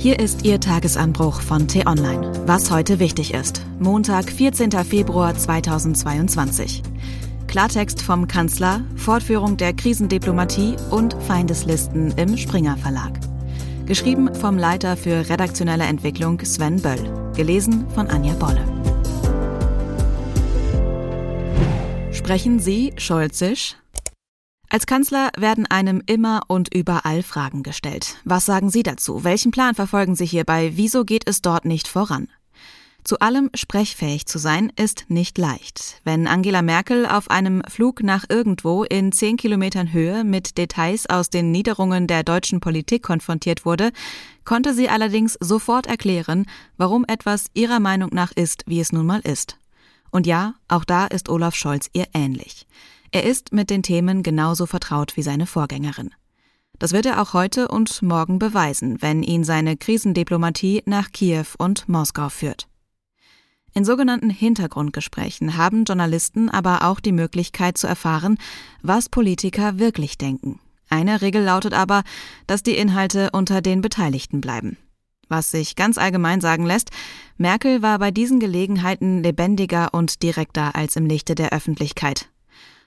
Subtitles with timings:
[0.00, 2.32] Hier ist Ihr Tagesanbruch von T-Online.
[2.46, 3.60] Was heute wichtig ist.
[3.78, 4.70] Montag, 14.
[4.82, 6.82] Februar 2022.
[7.48, 13.20] Klartext vom Kanzler, Fortführung der Krisendiplomatie und Feindeslisten im Springer Verlag.
[13.84, 17.32] Geschrieben vom Leiter für redaktionelle Entwicklung Sven Böll.
[17.36, 18.64] Gelesen von Anja Bolle.
[22.10, 23.76] Sprechen Sie Scholzisch?
[24.72, 28.18] Als Kanzler werden einem immer und überall Fragen gestellt.
[28.24, 29.24] Was sagen Sie dazu?
[29.24, 30.70] Welchen Plan verfolgen Sie hierbei?
[30.76, 32.28] Wieso geht es dort nicht voran?
[33.02, 36.00] Zu allem sprechfähig zu sein, ist nicht leicht.
[36.04, 41.30] Wenn Angela Merkel auf einem Flug nach irgendwo in zehn Kilometern Höhe mit Details aus
[41.30, 43.90] den Niederungen der deutschen Politik konfrontiert wurde,
[44.44, 46.46] konnte sie allerdings sofort erklären,
[46.76, 49.56] warum etwas ihrer Meinung nach ist, wie es nun mal ist.
[50.12, 52.66] Und ja, auch da ist Olaf Scholz ihr ähnlich.
[53.12, 56.10] Er ist mit den Themen genauso vertraut wie seine Vorgängerin.
[56.78, 61.88] Das wird er auch heute und morgen beweisen, wenn ihn seine Krisendiplomatie nach Kiew und
[61.88, 62.68] Moskau führt.
[63.74, 68.38] In sogenannten Hintergrundgesprächen haben Journalisten aber auch die Möglichkeit zu erfahren,
[68.82, 70.58] was Politiker wirklich denken.
[70.88, 72.02] Eine Regel lautet aber,
[72.46, 74.76] dass die Inhalte unter den Beteiligten bleiben.
[75.28, 76.90] Was sich ganz allgemein sagen lässt,
[77.36, 82.28] Merkel war bei diesen Gelegenheiten lebendiger und direkter als im Lichte der Öffentlichkeit.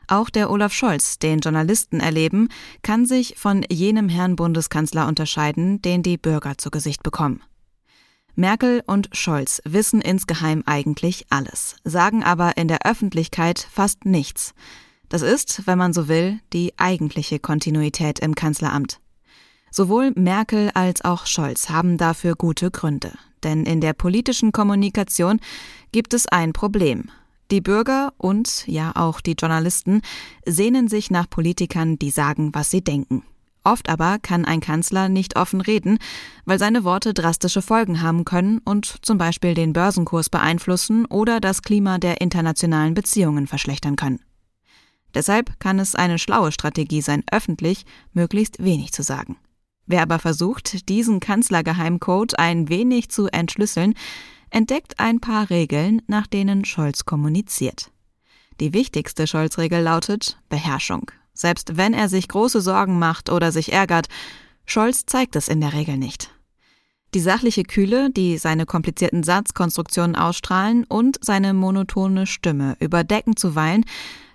[0.07, 2.49] Auch der Olaf Scholz, den Journalisten erleben,
[2.81, 7.41] kann sich von jenem Herrn Bundeskanzler unterscheiden, den die Bürger zu Gesicht bekommen.
[8.35, 14.53] Merkel und Scholz wissen insgeheim eigentlich alles, sagen aber in der Öffentlichkeit fast nichts.
[15.07, 18.99] Das ist, wenn man so will, die eigentliche Kontinuität im Kanzleramt.
[19.69, 23.11] Sowohl Merkel als auch Scholz haben dafür gute Gründe.
[23.43, 25.39] Denn in der politischen Kommunikation
[25.91, 27.11] gibt es ein Problem.
[27.53, 30.01] Die Bürger und ja auch die Journalisten
[30.43, 33.21] sehnen sich nach Politikern, die sagen, was sie denken.
[33.63, 35.99] Oft aber kann ein Kanzler nicht offen reden,
[36.45, 41.61] weil seine Worte drastische Folgen haben können und zum Beispiel den Börsenkurs beeinflussen oder das
[41.61, 44.21] Klima der internationalen Beziehungen verschlechtern können.
[45.13, 49.37] Deshalb kann es eine schlaue Strategie sein, öffentlich möglichst wenig zu sagen.
[49.85, 53.93] Wer aber versucht, diesen Kanzlergeheimcode ein wenig zu entschlüsseln,
[54.53, 57.91] entdeckt ein paar Regeln, nach denen Scholz kommuniziert.
[58.59, 61.11] Die wichtigste Scholz-Regel lautet Beherrschung.
[61.33, 64.07] Selbst wenn er sich große Sorgen macht oder sich ärgert,
[64.65, 66.29] Scholz zeigt es in der Regel nicht.
[67.15, 73.85] Die sachliche Kühle, die seine komplizierten Satzkonstruktionen ausstrahlen und seine monotone Stimme überdecken zuweilen,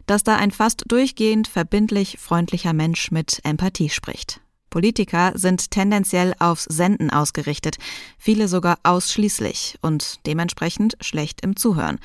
[0.06, 4.40] dass da ein fast durchgehend verbindlich freundlicher Mensch mit Empathie spricht.
[4.70, 7.76] Politiker sind tendenziell aufs Senden ausgerichtet,
[8.18, 11.98] viele sogar ausschließlich und dementsprechend schlecht im Zuhören.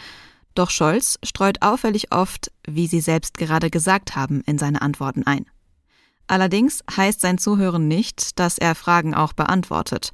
[0.56, 5.46] Doch Scholz streut auffällig oft, wie Sie selbst gerade gesagt haben, in seine Antworten ein.
[6.28, 10.12] Allerdings heißt sein Zuhören nicht, dass er Fragen auch beantwortet.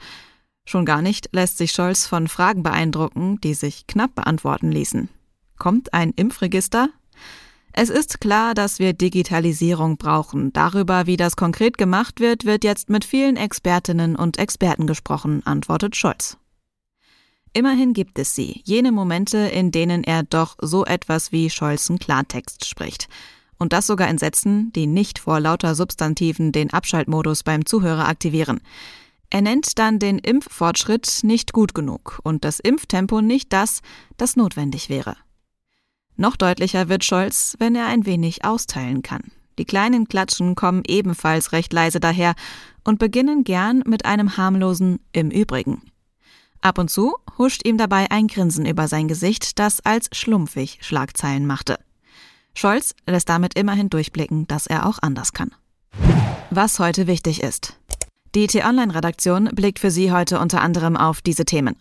[0.66, 5.10] Schon gar nicht lässt sich Scholz von Fragen beeindrucken, die sich knapp beantworten ließen.
[5.58, 6.90] Kommt ein Impfregister?
[7.72, 10.52] Es ist klar, dass wir Digitalisierung brauchen.
[10.54, 15.96] Darüber, wie das konkret gemacht wird, wird jetzt mit vielen Expertinnen und Experten gesprochen, antwortet
[15.96, 16.38] Scholz.
[17.54, 22.66] Immerhin gibt es sie, jene Momente, in denen er doch so etwas wie Scholzen Klartext
[22.66, 23.08] spricht.
[23.58, 28.62] Und das sogar in Sätzen, die nicht vor lauter Substantiven den Abschaltmodus beim Zuhörer aktivieren.
[29.30, 33.82] Er nennt dann den Impffortschritt nicht gut genug und das Impftempo nicht das,
[34.18, 35.16] das notwendig wäre.
[36.20, 39.32] Noch deutlicher wird Scholz, wenn er ein wenig austeilen kann.
[39.58, 42.36] Die kleinen Klatschen kommen ebenfalls recht leise daher
[42.84, 45.82] und beginnen gern mit einem harmlosen Im Übrigen.
[46.60, 51.48] Ab und zu huscht ihm dabei ein Grinsen über sein Gesicht, das als schlumpfig Schlagzeilen
[51.48, 51.80] machte.
[52.54, 55.56] Scholz lässt damit immerhin durchblicken, dass er auch anders kann.
[56.50, 57.80] Was heute wichtig ist.
[58.36, 61.78] Die T-Online-Redaktion blickt für Sie heute unter anderem auf diese Themen.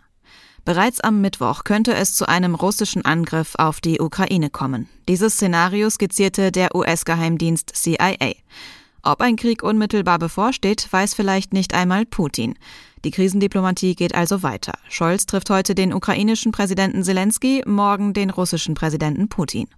[0.68, 4.86] Bereits am Mittwoch könnte es zu einem russischen Angriff auf die Ukraine kommen.
[5.08, 8.34] Dieses Szenario skizzierte der US-Geheimdienst CIA.
[9.02, 12.58] Ob ein Krieg unmittelbar bevorsteht, weiß vielleicht nicht einmal Putin.
[13.02, 14.74] Die Krisendiplomatie geht also weiter.
[14.90, 19.68] Scholz trifft heute den ukrainischen Präsidenten Zelensky, morgen den russischen Präsidenten Putin.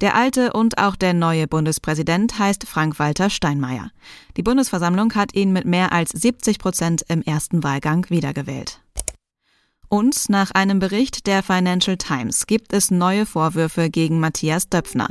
[0.00, 3.90] Der alte und auch der neue Bundespräsident heißt Frank-Walter Steinmeier.
[4.38, 8.79] Die Bundesversammlung hat ihn mit mehr als 70 Prozent im ersten Wahlgang wiedergewählt.
[9.92, 15.08] Und nach einem Bericht der Financial Times gibt es neue Vorwürfe gegen Matthias Döpfner.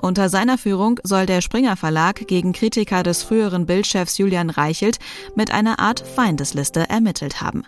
[0.00, 5.00] Unter seiner Führung soll der Springer Verlag gegen Kritiker des früheren Bildchefs Julian Reichelt
[5.34, 7.64] mit einer Art Feindesliste ermittelt haben.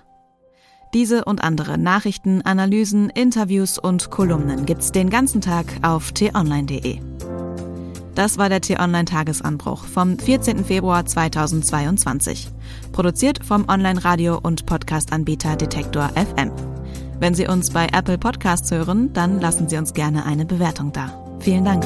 [0.95, 7.01] Diese und andere Nachrichten, Analysen, Interviews und Kolumnen gibt's den ganzen Tag auf t-online.de.
[8.15, 10.65] Das war der T-Online-Tagesanbruch vom 14.
[10.65, 12.51] Februar 2022.
[12.93, 16.51] Produziert vom Online-Radio- und Podcast-Anbieter Detektor FM.
[17.19, 21.39] Wenn Sie uns bei Apple Podcasts hören, dann lassen Sie uns gerne eine Bewertung da.
[21.41, 21.85] Vielen Dank.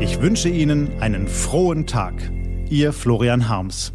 [0.00, 2.14] Ich wünsche Ihnen einen frohen Tag.
[2.68, 3.92] Ihr Florian Harms.